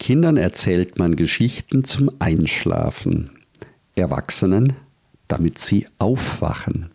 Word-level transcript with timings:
Kindern 0.00 0.38
erzählt 0.38 0.98
man 0.98 1.14
Geschichten 1.14 1.84
zum 1.84 2.10
Einschlafen, 2.20 3.30
Erwachsenen, 3.94 4.72
damit 5.28 5.58
sie 5.58 5.86
aufwachen. 5.98 6.90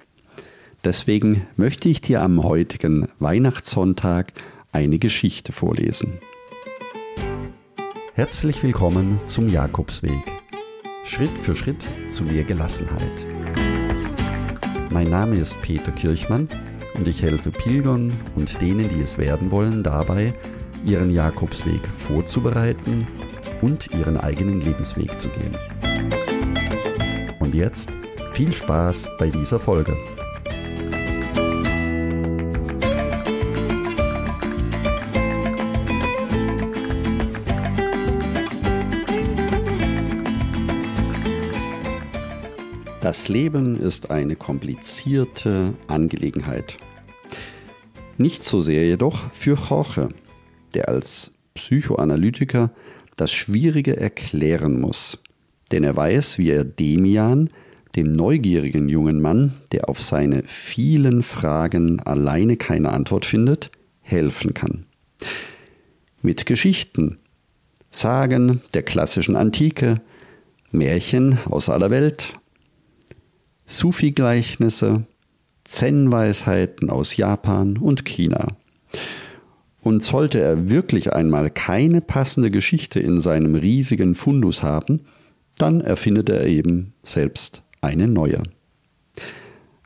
Deswegen 0.83 1.45
möchte 1.55 1.87
ich 1.87 2.01
dir 2.01 2.23
am 2.23 2.43
heutigen 2.43 3.07
Weihnachtssonntag 3.19 4.33
eine 4.71 4.97
Geschichte 4.97 5.51
vorlesen. 5.51 6.13
Herzlich 8.15 8.63
willkommen 8.63 9.19
zum 9.27 9.49
Jakobsweg. 9.49 10.11
Schritt 11.03 11.29
für 11.29 11.55
Schritt 11.55 11.85
zu 12.09 12.23
mehr 12.23 12.43
Gelassenheit. 12.43 13.27
Mein 14.89 15.11
Name 15.11 15.35
ist 15.35 15.61
Peter 15.61 15.91
Kirchmann 15.91 16.47
und 16.95 17.07
ich 17.07 17.21
helfe 17.21 17.51
Pilgern 17.51 18.11
und 18.35 18.59
denen, 18.61 18.89
die 18.89 19.01
es 19.01 19.19
werden 19.19 19.51
wollen, 19.51 19.83
dabei, 19.83 20.33
ihren 20.85 21.09
Jakobsweg 21.09 21.85
vorzubereiten 21.87 23.07
und 23.61 23.93
ihren 23.93 24.17
eigenen 24.17 24.61
Lebensweg 24.61 25.19
zu 25.19 25.29
gehen. 25.29 25.51
Und 27.39 27.55
jetzt 27.55 27.89
viel 28.31 28.53
Spaß 28.53 29.09
bei 29.17 29.29
dieser 29.29 29.59
Folge. 29.59 29.95
Das 43.01 43.27
Leben 43.29 43.79
ist 43.79 44.09
eine 44.09 44.35
komplizierte 44.35 45.75
Angelegenheit. 45.87 46.77
Nicht 48.17 48.43
so 48.43 48.61
sehr 48.61 48.83
jedoch 48.83 49.31
für 49.31 49.55
Jorge, 49.69 50.09
der 50.75 50.89
als 50.89 51.31
Psychoanalytiker 51.55 52.71
das 53.15 53.31
Schwierige 53.31 53.97
erklären 53.97 54.79
muss. 54.79 55.17
Denn 55.71 55.83
er 55.83 55.95
weiß, 55.95 56.37
wie 56.37 56.51
er 56.51 56.63
Demian, 56.63 57.49
dem 57.95 58.11
neugierigen 58.11 58.89
jungen 58.89 59.21
Mann, 59.21 59.53
der 59.71 59.89
auf 59.89 60.01
seine 60.01 60.43
vielen 60.43 61.23
Fragen 61.23 62.01
alleine 62.01 62.57
keine 62.57 62.89
Antwort 62.91 63.25
findet, 63.25 63.71
helfen 64.01 64.53
kann. 64.53 64.85
Mit 66.21 66.45
Geschichten, 66.45 67.17
Sagen 67.89 68.61
der 68.73 68.83
klassischen 68.83 69.37
Antike, 69.37 70.01
Märchen 70.71 71.39
aus 71.45 71.69
aller 71.69 71.91
Welt, 71.91 72.33
Sufi-Gleichnisse, 73.67 75.05
Zen-Weisheiten 75.63 76.89
aus 76.89 77.15
Japan 77.15 77.77
und 77.77 78.03
China. 78.03 78.57
Und 79.85 80.01
sollte 80.01 80.39
er 80.39 80.71
wirklich 80.71 81.13
einmal 81.13 81.51
keine 81.51 82.01
passende 82.01 82.49
Geschichte 82.49 82.99
in 82.99 83.19
seinem 83.19 83.53
riesigen 83.53 84.15
Fundus 84.15 84.63
haben, 84.63 85.01
dann 85.59 85.79
erfindet 85.79 86.27
er 86.27 86.47
eben 86.47 86.93
selbst 87.03 87.61
eine 87.81 88.07
neue. 88.07 88.41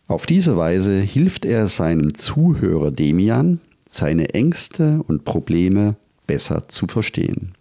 Auf 0.07 0.25
diese 0.25 0.55
Weise 0.55 1.01
hilft 1.01 1.43
er 1.43 1.67
seinem 1.67 2.13
Zuhörer 2.13 2.91
Demian, 2.91 3.59
seine 3.89 4.33
Ängste 4.33 5.03
und 5.05 5.25
Probleme 5.25 5.97
besser 6.25 6.69
zu 6.69 6.87
verstehen. 6.87 7.55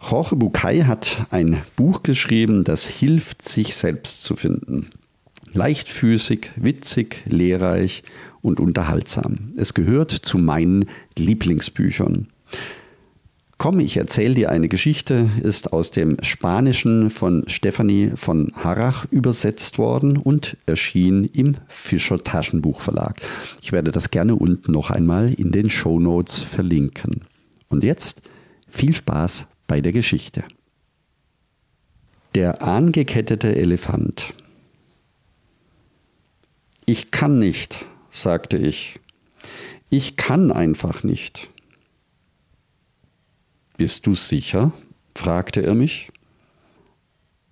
Jorge 0.00 0.36
Bucay 0.36 0.84
hat 0.84 1.26
ein 1.30 1.60
Buch 1.76 2.02
geschrieben, 2.02 2.64
das 2.64 2.86
hilft, 2.86 3.42
sich 3.42 3.76
selbst 3.76 4.22
zu 4.22 4.36
finden. 4.36 4.88
Leichtfüßig, 5.52 6.52
witzig, 6.56 7.24
lehrreich 7.26 8.02
und 8.40 8.60
unterhaltsam. 8.60 9.52
Es 9.56 9.74
gehört 9.74 10.10
zu 10.10 10.38
meinen 10.38 10.86
Lieblingsbüchern. 11.18 12.28
Komm, 13.60 13.78
ich 13.80 13.98
erzähle 13.98 14.34
dir 14.34 14.50
eine 14.50 14.68
Geschichte, 14.68 15.28
ist 15.42 15.74
aus 15.74 15.90
dem 15.90 16.16
Spanischen 16.22 17.10
von 17.10 17.44
Stefanie 17.46 18.12
von 18.14 18.52
Harrach 18.54 19.04
übersetzt 19.10 19.76
worden 19.76 20.16
und 20.16 20.56
erschien 20.64 21.24
im 21.26 21.56
Fischer 21.68 22.24
Taschenbuchverlag. 22.24 23.20
Ich 23.60 23.70
werde 23.70 23.90
das 23.90 24.10
gerne 24.10 24.36
unten 24.36 24.72
noch 24.72 24.90
einmal 24.90 25.34
in 25.34 25.52
den 25.52 25.68
Show 25.68 26.00
Notes 26.00 26.42
verlinken. 26.42 27.26
Und 27.68 27.84
jetzt 27.84 28.22
viel 28.66 28.94
Spaß 28.94 29.46
bei 29.66 29.82
der 29.82 29.92
Geschichte. 29.92 30.42
Der 32.34 32.62
angekettete 32.62 33.54
Elefant. 33.54 34.32
Ich 36.92 37.12
kann 37.12 37.38
nicht, 37.38 37.86
sagte 38.10 38.56
ich. 38.56 38.98
Ich 39.90 40.16
kann 40.16 40.50
einfach 40.50 41.04
nicht. 41.04 41.48
Bist 43.76 44.08
du 44.08 44.14
sicher? 44.14 44.72
fragte 45.14 45.62
er 45.62 45.76
mich. 45.76 46.10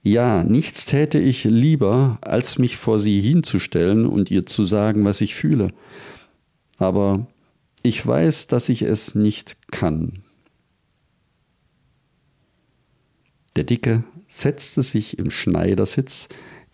Ja, 0.03 0.43
nichts 0.43 0.87
täte 0.87 1.21
ich 1.21 1.44
lieber, 1.44 2.19
als 2.21 2.59
mich 2.59 2.76
vor 2.76 2.99
sie 2.99 3.21
hinzustellen 3.21 4.06
und 4.06 4.32
ihr 4.32 4.44
zu 4.44 4.65
sagen, 4.65 5.04
was 5.04 5.21
ich 5.21 5.37
fühle. 5.37 5.72
Aber 6.76 7.28
ich 7.84 8.05
weiß, 8.05 8.49
dass 8.49 8.69
ich 8.69 8.82
es 8.82 9.15
nicht 9.15 9.56
kann. 9.70 10.25
Der 13.55 13.62
Dicke 13.62 14.03
setzte 14.26 14.82
sich 14.82 15.16
im 15.16 15.31
Schneidersitz 15.31 16.28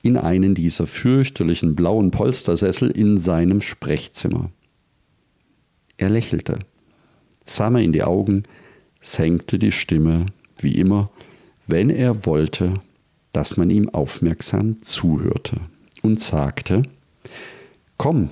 in 0.04 0.18
einen 0.18 0.54
dieser 0.54 0.86
fürchterlichen 0.86 1.74
blauen 1.74 2.10
Polstersessel 2.10 2.90
in 2.90 3.18
seinem 3.18 3.62
Sprechzimmer. 3.62 4.50
Er 5.96 6.10
lächelte, 6.10 6.58
sah 7.46 7.70
mir 7.70 7.82
in 7.82 7.92
die 7.92 8.02
Augen, 8.02 8.42
senkte 9.00 9.58
die 9.58 9.72
Stimme, 9.72 10.26
wie 10.58 10.74
immer, 10.74 11.10
wenn 11.66 11.88
er 11.88 12.26
wollte, 12.26 12.82
dass 13.32 13.56
man 13.56 13.70
ihm 13.70 13.88
aufmerksam 13.88 14.82
zuhörte, 14.82 15.56
und 16.02 16.20
sagte, 16.20 16.82
Komm, 17.96 18.28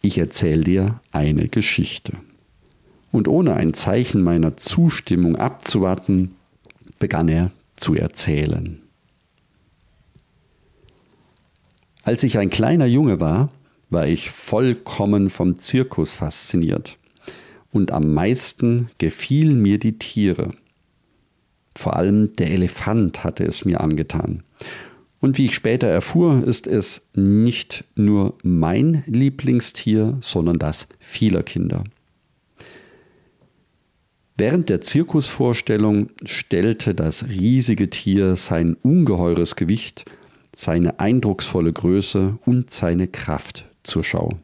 ich 0.00 0.16
erzähl 0.16 0.64
dir 0.64 1.00
eine 1.10 1.48
Geschichte. 1.48 2.14
Und 3.10 3.28
ohne 3.28 3.52
ein 3.52 3.74
Zeichen 3.74 4.22
meiner 4.22 4.56
Zustimmung 4.56 5.36
abzuwarten, 5.36 6.36
begann 6.98 7.28
er 7.28 7.50
zu 7.76 7.94
erzählen. 7.94 8.81
Als 12.02 12.24
ich 12.24 12.38
ein 12.38 12.50
kleiner 12.50 12.86
Junge 12.86 13.20
war, 13.20 13.50
war 13.88 14.06
ich 14.08 14.30
vollkommen 14.30 15.30
vom 15.30 15.58
Zirkus 15.58 16.14
fasziniert. 16.14 16.98
Und 17.70 17.92
am 17.92 18.12
meisten 18.12 18.90
gefielen 18.98 19.60
mir 19.62 19.78
die 19.78 19.98
Tiere. 19.98 20.50
Vor 21.76 21.96
allem 21.96 22.34
der 22.36 22.50
Elefant 22.50 23.24
hatte 23.24 23.44
es 23.44 23.64
mir 23.64 23.80
angetan. 23.80 24.42
Und 25.20 25.38
wie 25.38 25.46
ich 25.46 25.54
später 25.54 25.86
erfuhr, 25.86 26.42
ist 26.44 26.66
es 26.66 27.06
nicht 27.14 27.84
nur 27.94 28.36
mein 28.42 29.04
Lieblingstier, 29.06 30.18
sondern 30.20 30.58
das 30.58 30.88
vieler 30.98 31.44
Kinder. 31.44 31.84
Während 34.36 34.68
der 34.68 34.80
Zirkusvorstellung 34.80 36.10
stellte 36.24 36.94
das 36.96 37.28
riesige 37.28 37.88
Tier 37.90 38.34
sein 38.34 38.76
ungeheures 38.82 39.54
Gewicht 39.54 40.04
seine 40.54 41.00
eindrucksvolle 41.00 41.72
Größe 41.72 42.38
und 42.44 42.70
seine 42.70 43.08
Kraft 43.08 43.66
zur 43.82 44.04
Schau. 44.04 44.38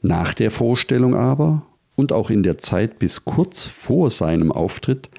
Nach 0.00 0.32
der 0.34 0.50
Vorstellung 0.50 1.14
aber 1.14 1.66
und 1.96 2.12
auch 2.12 2.30
in 2.30 2.42
der 2.42 2.58
Zeit 2.58 2.98
bis 2.98 3.24
kurz 3.24 3.66
vor 3.66 4.10
seinem 4.10 4.52
Auftritt 4.52 5.10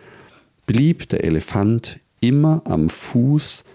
blieb 0.65 1.09
der 1.09 1.23
Elefant 1.23 1.99
immer 2.21 2.61
am 2.65 2.89
Fuß 2.89 3.65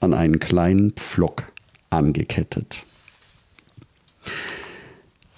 an 0.00 0.14
einen 0.14 0.40
kleinen 0.40 0.92
Pflock 0.92 1.52
angekettet. 1.90 2.84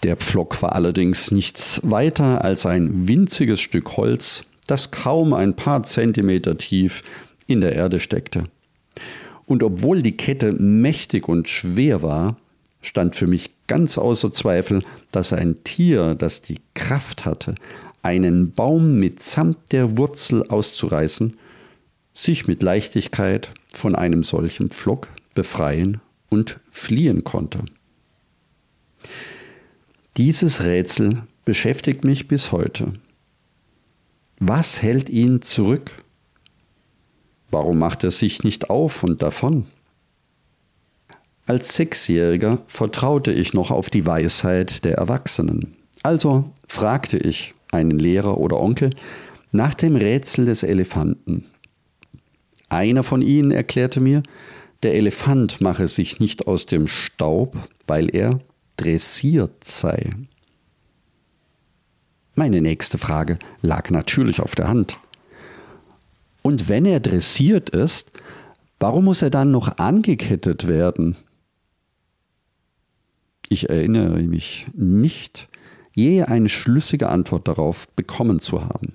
Der 0.03 0.17
Pflock 0.17 0.61
war 0.63 0.75
allerdings 0.75 1.31
nichts 1.31 1.81
weiter 1.83 2.45
als 2.45 2.67
ein 2.67 3.09
winziges 3.09 3.61
Stück 3.61 3.97
Holz, 3.97 4.45
das 4.67 4.91
kaum 4.91 5.33
ein 5.33 5.57
paar 5.57 5.83
Zentimeter 5.83 6.57
tief 6.57 7.03
in 7.47 7.61
der 7.61 7.75
Erde 7.75 8.01
steckte. 8.01 8.45
Und 9.47 9.63
obwohl 9.63 10.03
die 10.03 10.17
Kette 10.17 10.53
mächtig 10.53 11.29
und 11.29 11.49
schwer 11.49 12.03
war, 12.03 12.37
stand 12.81 13.17
für 13.17 13.27
mich 13.27 13.51
ganz 13.67 13.99
außer 13.99 14.33
Zweifel, 14.33 14.85
dass 15.13 15.33
ein 15.33 15.63
Tier, 15.65 16.15
das 16.15 16.43
die 16.43 16.61
Kraft 16.75 17.25
hatte, 17.25 17.55
einen 18.03 18.53
Baum 18.53 18.99
mitsamt 18.99 19.59
der 19.73 19.97
Wurzel 19.97 20.47
auszureißen, 20.49 21.37
sich 22.13 22.47
mit 22.47 22.63
Leichtigkeit 22.63 23.51
von 23.73 23.95
einem 23.95 24.23
solchen 24.23 24.71
Pflock 24.71 25.09
befreien 25.35 26.01
und 26.29 26.61
fliehen 26.71 27.25
konnte. 27.25 27.61
Dieses 30.17 30.63
Rätsel 30.63 31.23
beschäftigt 31.45 32.05
mich 32.05 32.29
bis 32.29 32.53
heute. 32.53 32.93
Was 34.39 34.81
hält 34.83 35.09
ihn 35.09 35.43
zurück? 35.43 36.04
Warum 37.55 37.79
macht 37.79 38.03
er 38.03 38.11
sich 38.11 38.43
nicht 38.43 38.69
auf 38.69 39.05
und 39.05 39.23
davon? 39.23 39.67
Als 41.47 41.77
Sechsjähriger 41.77 42.59
vertraute 42.67 43.31
ich 43.31 43.55
noch 43.55 43.71
auf 43.71 43.91
die 43.91 44.05
Weisheit 44.05 44.85
der 44.85 44.97
Erwachsenen. 44.97 45.77
Also 46.03 46.47
fragte 46.67 47.17
ich 47.17 47.55
einen 47.71 47.97
Lehrer 47.97 48.39
oder 48.39 48.59
Onkel, 48.59 48.91
nach 49.53 49.75
dem 49.75 49.95
Rätsel 49.95 50.47
des 50.47 50.65
Elefanten. 50.65 51.45
Einer 52.71 53.05
von 53.05 53.23
ihnen 53.23 53.53
erklärte 53.53 54.01
mir, 54.01 54.25
der 54.83 54.95
Elefant 54.97 55.61
mache 55.61 55.87
sich 55.87 56.19
nicht 56.19 56.49
aus 56.49 56.67
dem 56.67 56.89
Staub, 56.89 57.57
weil 57.87 58.13
er 58.13 58.41
dressiert 58.77 59.63
sei. 59.63 60.11
Meine 62.35 62.61
nächste 62.61 62.99
Frage 62.99 63.39
lag 63.63 63.91
natürlich 63.91 64.41
auf 64.41 64.57
der 64.57 64.67
Hand. 64.67 64.99
Und 66.47 66.69
wenn 66.69 66.85
er 66.85 67.01
dressiert 67.01 67.71
ist, 67.71 68.13
warum 68.79 69.07
muss 69.07 69.23
er 69.23 69.31
dann 69.31 69.51
noch 69.51 69.79
angekettet 69.79 70.69
werden? 70.69 71.17
Ich 73.49 73.71
erinnere 73.71 74.23
mich 74.23 74.67
nicht, 74.75 75.49
je 75.95 76.25
eine 76.25 76.51
schlüssige 76.51 77.09
Antwort 77.09 77.49
darauf 77.49 77.89
bekommen 77.97 78.41
zu 78.41 78.63
haben. 78.63 78.95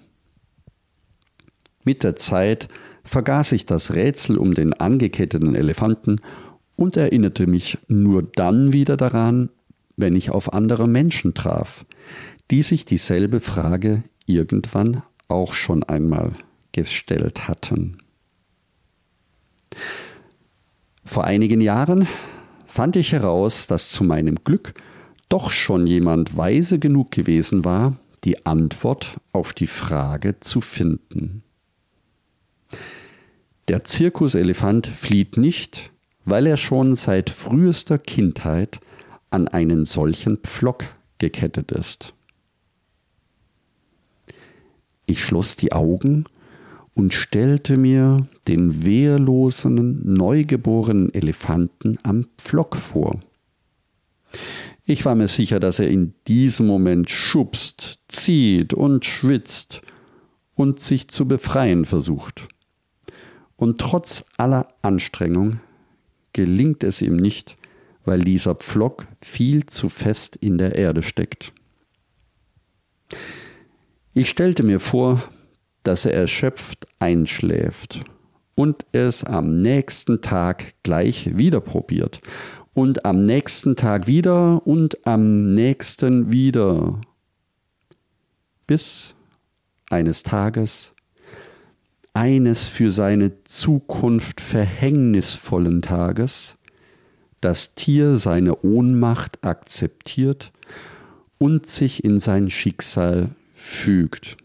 Mit 1.83 2.03
der 2.03 2.15
Zeit 2.15 2.67
vergaß 3.03 3.53
ich 3.53 3.65
das 3.65 3.95
Rätsel 3.95 4.37
um 4.37 4.53
den 4.53 4.73
angeketteten 4.73 5.55
Elefanten 5.55 6.17
und 6.75 6.97
erinnerte 6.97 7.47
mich 7.47 7.79
nur 7.87 8.21
dann 8.21 8.73
wieder 8.73 8.95
daran, 8.95 9.49
wenn 9.97 10.15
ich 10.15 10.29
auf 10.29 10.53
andere 10.53 10.87
Menschen 10.87 11.33
traf, 11.33 11.87
die 12.51 12.61
sich 12.61 12.85
dieselbe 12.85 13.39
Frage 13.39 14.03
irgendwann 14.27 15.01
auch 15.27 15.53
schon 15.53 15.81
einmal 15.81 16.35
gestellt 16.71 17.47
hatten. 17.47 17.97
Vor 21.05 21.23
einigen 21.23 21.61
Jahren 21.61 22.07
fand 22.65 22.95
ich 22.95 23.13
heraus, 23.13 23.67
dass 23.67 23.89
zu 23.89 24.03
meinem 24.03 24.43
Glück 24.43 24.73
doch 25.27 25.51
schon 25.51 25.87
jemand 25.87 26.37
weise 26.37 26.79
genug 26.79 27.11
gewesen 27.11 27.65
war, 27.65 27.97
die 28.23 28.45
Antwort 28.45 29.19
auf 29.31 29.53
die 29.53 29.67
Frage 29.67 30.39
zu 30.39 30.61
finden. 30.61 31.43
Der 33.67 33.83
Zirkuselefant 33.83 34.87
flieht 34.87 35.37
nicht, 35.37 35.91
weil 36.25 36.47
er 36.47 36.57
schon 36.57 36.95
seit 36.95 37.29
frühester 37.29 37.97
Kindheit 37.97 38.79
an 39.29 39.47
einen 39.47 39.85
solchen 39.85 40.37
Pflock 40.37 40.85
gekettet 41.19 41.71
ist. 41.71 42.13
Ich 45.05 45.23
schloss 45.23 45.55
die 45.55 45.71
Augen 45.71 46.25
und 46.99 47.13
stellte 47.13 47.77
mir 47.77 48.27
den 48.49 48.83
wehrlosen, 48.85 50.01
neugeborenen 50.03 51.13
Elefanten 51.13 51.97
am 52.03 52.27
Pflock 52.37 52.75
vor. 52.75 53.21
Ich 54.83 55.05
war 55.05 55.15
mir 55.15 55.29
sicher, 55.29 55.61
dass 55.61 55.79
er 55.79 55.87
in 55.87 56.13
diesem 56.27 56.67
Moment 56.67 57.09
schubst, 57.09 57.99
zieht 58.09 58.73
und 58.73 59.05
schwitzt 59.05 59.81
und 60.55 60.81
sich 60.81 61.07
zu 61.07 61.25
befreien 61.25 61.85
versucht. 61.85 62.49
Und 63.55 63.79
trotz 63.79 64.25
aller 64.35 64.67
Anstrengung 64.81 65.61
gelingt 66.33 66.83
es 66.83 67.01
ihm 67.01 67.15
nicht, 67.15 67.55
weil 68.03 68.25
dieser 68.25 68.55
Pflock 68.55 69.07
viel 69.21 69.65
zu 69.67 69.87
fest 69.87 70.35
in 70.35 70.57
der 70.57 70.75
Erde 70.75 71.01
steckt. 71.01 71.53
Ich 74.13 74.27
stellte 74.27 74.63
mir 74.63 74.81
vor, 74.81 75.23
dass 75.89 76.05
er 76.05 76.13
erschöpft 76.13 76.85
einschläft 76.99 78.03
und 78.53 78.85
es 78.91 79.23
am 79.23 79.63
nächsten 79.63 80.21
Tag 80.21 80.75
gleich 80.83 81.35
wieder 81.35 81.61
probiert 81.61 82.21
und 82.75 83.05
am 83.05 83.23
nächsten 83.23 83.75
Tag 83.75 84.05
wieder 84.05 84.67
und 84.67 85.07
am 85.07 85.55
nächsten 85.55 86.29
wieder, 86.29 87.01
bis 88.67 89.15
eines 89.89 90.21
Tages 90.21 90.93
eines 92.13 92.67
für 92.67 92.91
seine 92.91 93.43
Zukunft 93.45 94.41
verhängnisvollen 94.41 95.81
Tages 95.81 96.55
das 97.41 97.73
Tier 97.73 98.17
seine 98.17 98.61
Ohnmacht 98.61 99.43
akzeptiert 99.43 100.51
und 101.39 101.65
sich 101.65 102.03
in 102.03 102.19
sein 102.19 102.51
Schicksal 102.51 103.31
fügt. 103.55 104.37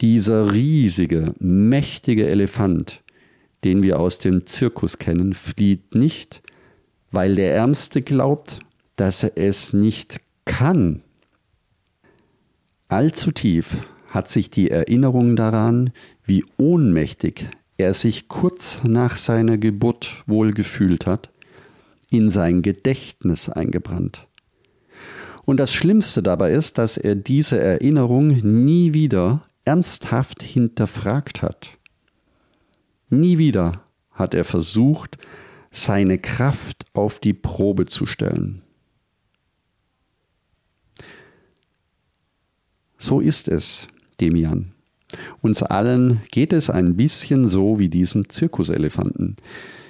Dieser 0.00 0.52
riesige, 0.52 1.34
mächtige 1.38 2.26
Elefant, 2.26 3.02
den 3.64 3.82
wir 3.82 3.98
aus 3.98 4.18
dem 4.18 4.46
Zirkus 4.46 4.98
kennen, 4.98 5.32
flieht 5.32 5.94
nicht, 5.94 6.42
weil 7.10 7.34
der 7.34 7.54
Ärmste 7.54 8.02
glaubt, 8.02 8.60
dass 8.96 9.22
er 9.22 9.36
es 9.36 9.72
nicht 9.72 10.20
kann. 10.44 11.02
Allzu 12.88 13.32
tief 13.32 13.78
hat 14.08 14.28
sich 14.28 14.50
die 14.50 14.70
Erinnerung 14.70 15.34
daran, 15.34 15.90
wie 16.24 16.44
ohnmächtig 16.56 17.48
er 17.78 17.94
sich 17.94 18.28
kurz 18.28 18.82
nach 18.84 19.18
seiner 19.18 19.58
Geburt 19.58 20.24
wohl 20.26 20.52
gefühlt 20.52 21.06
hat, 21.06 21.30
in 22.10 22.30
sein 22.30 22.62
Gedächtnis 22.62 23.48
eingebrannt. 23.48 24.26
Und 25.44 25.58
das 25.58 25.72
Schlimmste 25.72 26.22
dabei 26.22 26.52
ist, 26.52 26.78
dass 26.78 26.96
er 26.96 27.14
diese 27.14 27.58
Erinnerung 27.58 28.28
nie 28.28 28.92
wieder 28.92 29.46
ernsthaft 29.66 30.42
hinterfragt 30.42 31.42
hat. 31.42 31.76
Nie 33.10 33.36
wieder 33.36 33.82
hat 34.12 34.32
er 34.32 34.44
versucht, 34.44 35.18
seine 35.70 36.18
Kraft 36.18 36.86
auf 36.94 37.20
die 37.20 37.34
Probe 37.34 37.84
zu 37.86 38.06
stellen. 38.06 38.62
So 42.98 43.20
ist 43.20 43.48
es, 43.48 43.88
Demian. 44.20 44.72
Uns 45.42 45.62
allen 45.62 46.22
geht 46.32 46.52
es 46.52 46.70
ein 46.70 46.96
bisschen 46.96 47.46
so 47.46 47.78
wie 47.78 47.88
diesem 47.88 48.28
Zirkuselefanten. 48.28 49.36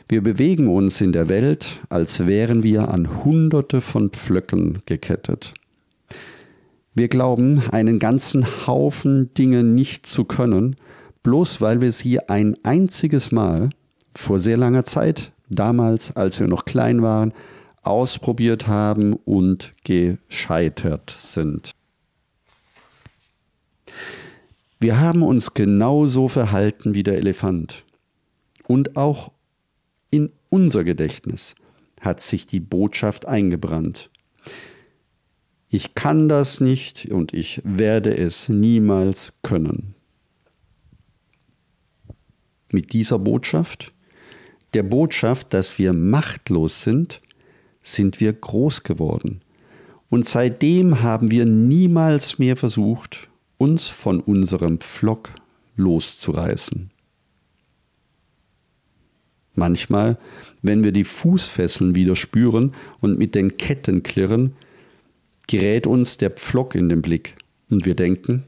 Wir 0.09 0.23
bewegen 0.23 0.69
uns 0.69 1.01
in 1.01 1.13
der 1.13 1.29
Welt, 1.29 1.81
als 1.89 2.27
wären 2.27 2.63
wir 2.63 2.89
an 2.89 3.25
Hunderte 3.25 3.81
von 3.81 4.11
Pflöcken 4.11 4.83
gekettet. 4.87 5.55
Wir 6.97 7.09
glauben, 7.09 7.63
einen 7.73 7.99
ganzen 7.99 8.67
Haufen 8.67 9.35
Dinge 9.35 9.63
nicht 9.63 10.07
zu 10.07 10.25
können, 10.25 10.77
bloß 11.23 11.61
weil 11.61 11.83
wir 11.83 11.93
sie 11.93 12.21
ein 12.21 12.57
einziges 12.65 13.31
Mal 13.31 13.69
vor 14.15 14.41
sehr 14.41 14.57
langer 14.57 14.85
Zeit, 14.85 15.31
damals, 15.51 16.17
als 16.17 16.41
wir 16.41 16.49
noch 16.49 16.65
klein 16.65 17.03
waren, 17.03 17.35
ausprobiert 17.83 18.67
haben 18.67 19.13
und 19.13 19.75
gescheitert 19.85 21.15
sind. 21.19 21.73
Wir 24.81 24.99
haben 24.99 25.23
uns 25.23 25.53
genauso 25.53 26.29
verhalten 26.29 26.95
wie 26.95 27.03
der 27.03 27.19
Elefant. 27.19 27.85
Und 28.67 28.97
auch 28.97 29.33
in 30.09 30.33
unser 30.49 30.83
Gedächtnis 30.83 31.57
hat 32.01 32.21
sich 32.21 32.47
die 32.47 32.61
Botschaft 32.61 33.27
eingebrannt. 33.27 34.09
Ich 35.69 35.95
kann 35.95 36.29
das 36.29 36.61
nicht 36.61 37.07
und 37.07 37.35
ich 37.35 37.61
werde 37.65 38.17
es 38.17 38.49
niemals 38.49 39.33
können. 39.43 39.95
Mit 42.71 42.93
dieser 42.93 43.19
Botschaft, 43.19 43.93
der 44.75 44.83
Botschaft, 44.83 45.55
dass 45.55 45.79
wir 45.79 45.93
machtlos 45.93 46.83
sind, 46.83 47.21
sind 47.83 48.21
wir 48.21 48.33
groß 48.33 48.83
geworden. 48.83 49.41
Und 50.09 50.25
seitdem 50.25 51.03
haben 51.03 51.31
wir 51.31 51.47
niemals 51.47 52.39
mehr 52.39 52.57
versucht, 52.57 53.29
uns 53.59 53.89
von 53.89 54.21
unserem 54.21 54.79
Pflock 54.79 55.31
loszureißen. 55.77 56.91
Manchmal, 59.55 60.19
wenn 60.63 60.85
wir 60.85 60.93
die 60.93 61.05
Fußfesseln 61.05 61.95
wieder 61.95 62.15
spüren 62.15 62.75
und 63.01 63.19
mit 63.19 63.35
den 63.35 63.57
Ketten 63.57 64.03
klirren, 64.03 64.55
gerät 65.47 65.87
uns 65.87 66.17
der 66.17 66.31
Pflock 66.31 66.75
in 66.75 66.89
den 66.89 67.03
Blick 67.03 67.37
und 67.71 67.87
wir 67.87 67.95
denken, 67.95 68.45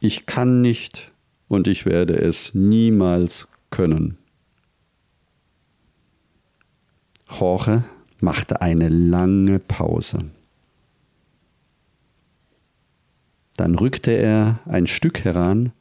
ich 0.00 0.26
kann 0.26 0.60
nicht 0.60 1.12
und 1.48 1.68
ich 1.68 1.86
werde 1.86 2.14
es 2.14 2.54
niemals 2.54 3.48
können. 3.70 4.18
Jorge 7.28 7.84
machte 8.20 8.60
eine 8.60 8.88
lange 8.88 9.58
Pause. 9.58 10.30
Dann 13.56 13.74
rückte 13.74 14.12
er 14.12 14.60
ein 14.66 14.86
Stück 14.86 15.24
heran, 15.24 15.72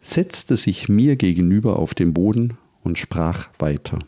setzte 0.00 0.56
sich 0.56 0.88
mir 0.88 1.16
gegenüber 1.16 1.78
auf 1.78 1.94
den 1.94 2.12
Boden 2.14 2.56
und 2.82 2.98
sprach 2.98 3.48
weiter. 3.58 3.98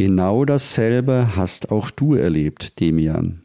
Genau 0.00 0.46
dasselbe 0.46 1.36
hast 1.36 1.70
auch 1.70 1.90
du 1.90 2.14
erlebt, 2.14 2.80
Demian. 2.80 3.42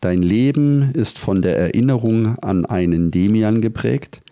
Dein 0.00 0.22
Leben 0.22 0.94
ist 0.94 1.18
von 1.18 1.42
der 1.42 1.58
Erinnerung 1.58 2.38
an 2.38 2.64
einen 2.64 3.10
Demian 3.10 3.60
geprägt, 3.60 4.22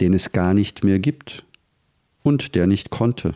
den 0.00 0.14
es 0.14 0.32
gar 0.32 0.54
nicht 0.54 0.82
mehr 0.82 0.98
gibt 0.98 1.46
und 2.24 2.56
der 2.56 2.66
nicht 2.66 2.90
konnte. 2.90 3.32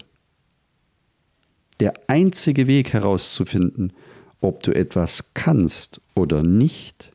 Der 1.78 1.94
einzige 2.08 2.66
Weg 2.66 2.92
herauszufinden, 2.92 3.92
ob 4.40 4.64
du 4.64 4.74
etwas 4.74 5.34
kannst 5.34 6.00
oder 6.16 6.42
nicht, 6.42 7.12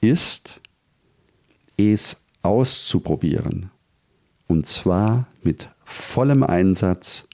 ist, 0.00 0.62
es 1.76 2.24
auszuprobieren. 2.40 3.70
Und 4.46 4.64
zwar 4.64 5.28
mit 5.42 5.68
vollem 5.84 6.42
Einsatz 6.42 7.28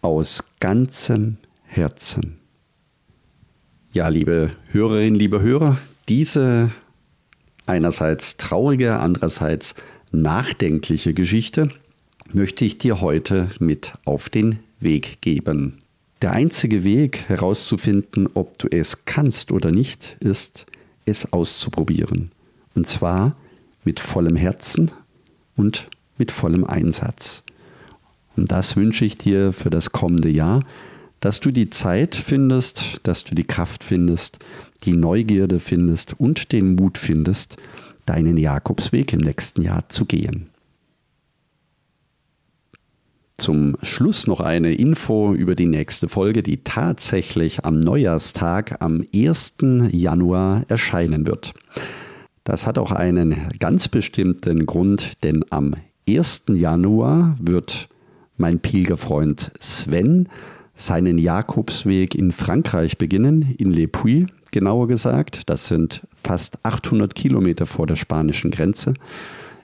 aus 0.00 0.44
ganzem 0.60 1.36
Herzen. 1.64 2.38
Ja, 3.92 4.08
liebe 4.08 4.50
Hörerinnen, 4.70 5.14
liebe 5.14 5.40
Hörer, 5.40 5.78
diese 6.08 6.70
einerseits 7.66 8.36
traurige, 8.36 8.98
andererseits 8.98 9.74
nachdenkliche 10.12 11.14
Geschichte 11.14 11.70
möchte 12.32 12.64
ich 12.64 12.78
dir 12.78 13.00
heute 13.00 13.50
mit 13.58 13.92
auf 14.04 14.28
den 14.28 14.58
Weg 14.80 15.20
geben. 15.20 15.78
Der 16.22 16.32
einzige 16.32 16.84
Weg 16.84 17.28
herauszufinden, 17.28 18.28
ob 18.34 18.58
du 18.58 18.68
es 18.68 19.04
kannst 19.04 19.52
oder 19.52 19.70
nicht, 19.70 20.16
ist, 20.20 20.66
es 21.04 21.32
auszuprobieren. 21.32 22.30
Und 22.74 22.86
zwar 22.86 23.36
mit 23.84 24.00
vollem 24.00 24.36
Herzen 24.36 24.90
und 25.56 25.88
mit 26.18 26.32
vollem 26.32 26.64
Einsatz. 26.64 27.44
Das 28.46 28.76
wünsche 28.76 29.04
ich 29.04 29.18
dir 29.18 29.52
für 29.52 29.70
das 29.70 29.92
kommende 29.92 30.28
Jahr, 30.28 30.64
dass 31.20 31.40
du 31.40 31.50
die 31.50 31.70
Zeit 31.70 32.14
findest, 32.14 33.00
dass 33.02 33.24
du 33.24 33.34
die 33.34 33.44
Kraft 33.44 33.84
findest, 33.84 34.38
die 34.84 34.92
Neugierde 34.92 35.58
findest 35.58 36.18
und 36.18 36.52
den 36.52 36.76
Mut 36.76 36.98
findest, 36.98 37.56
deinen 38.06 38.36
Jakobsweg 38.36 39.12
im 39.12 39.20
nächsten 39.20 39.62
Jahr 39.62 39.88
zu 39.88 40.04
gehen. 40.04 40.48
Zum 43.36 43.76
Schluss 43.82 44.26
noch 44.26 44.40
eine 44.40 44.74
Info 44.74 45.32
über 45.32 45.54
die 45.54 45.66
nächste 45.66 46.08
Folge, 46.08 46.42
die 46.42 46.64
tatsächlich 46.64 47.64
am 47.64 47.78
Neujahrstag 47.78 48.82
am 48.82 49.04
1. 49.14 49.58
Januar 49.92 50.64
erscheinen 50.66 51.26
wird. 51.26 51.54
Das 52.42 52.66
hat 52.66 52.78
auch 52.78 52.90
einen 52.90 53.36
ganz 53.60 53.86
bestimmten 53.88 54.66
Grund, 54.66 55.22
denn 55.22 55.44
am 55.50 55.76
1. 56.08 56.46
Januar 56.48 57.36
wird 57.40 57.88
mein 58.38 58.60
Pilgerfreund 58.60 59.52
Sven 59.60 60.28
seinen 60.74 61.18
Jakobsweg 61.18 62.14
in 62.14 62.32
Frankreich 62.32 62.98
beginnen, 62.98 63.54
in 63.58 63.70
Le 63.70 63.88
Puy 63.88 64.26
genauer 64.52 64.88
gesagt. 64.88 65.50
Das 65.50 65.66
sind 65.66 66.06
fast 66.12 66.64
800 66.64 67.14
Kilometer 67.14 67.66
vor 67.66 67.86
der 67.86 67.96
spanischen 67.96 68.50
Grenze. 68.50 68.94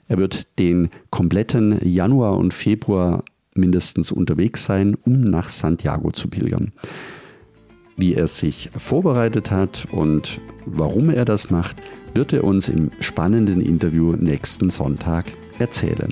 Er 0.07 0.17
wird 0.17 0.47
den 0.59 0.89
kompletten 1.09 1.79
Januar 1.83 2.37
und 2.37 2.53
Februar 2.53 3.23
mindestens 3.53 4.11
unterwegs 4.11 4.65
sein, 4.65 4.95
um 5.05 5.21
nach 5.21 5.49
Santiago 5.49 6.11
zu 6.11 6.27
pilgern. 6.27 6.73
Wie 7.97 8.13
er 8.13 8.27
sich 8.27 8.69
vorbereitet 8.77 9.51
hat 9.51 9.87
und 9.91 10.41
warum 10.65 11.09
er 11.09 11.23
das 11.23 11.49
macht, 11.49 11.81
wird 12.13 12.33
er 12.33 12.43
uns 12.43 12.67
im 12.67 12.91
spannenden 12.99 13.61
Interview 13.61 14.15
nächsten 14.17 14.69
Sonntag 14.69 15.25
erzählen. 15.59 16.11